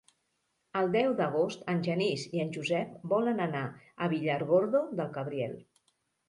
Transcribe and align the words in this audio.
El 0.79 0.87
deu 0.93 1.11
d'agost 1.19 1.67
en 1.73 1.81
Genís 1.87 2.23
i 2.37 2.41
en 2.45 2.53
Josep 2.55 2.95
volen 3.13 3.45
anar 3.45 3.63
a 4.07 4.09
Villargordo 4.15 4.83
del 5.03 5.13
Cabriel. 5.21 5.55